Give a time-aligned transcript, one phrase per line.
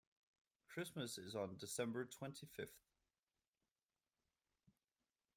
[0.67, 2.73] Christmas is on December twenty-fifth.